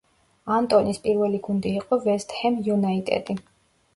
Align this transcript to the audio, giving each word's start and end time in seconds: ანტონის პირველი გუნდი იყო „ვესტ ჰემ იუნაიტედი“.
ანტონის 0.53 0.99
პირველი 1.03 1.41
გუნდი 1.47 1.75
იყო 1.81 2.01
„ვესტ 2.05 2.35
ჰემ 2.39 2.57
იუნაიტედი“. 2.71 3.37